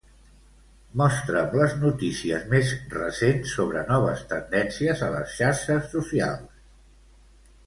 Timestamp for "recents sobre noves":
2.95-4.25